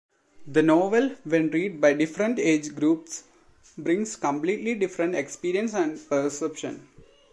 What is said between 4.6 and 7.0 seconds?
different experience and perception.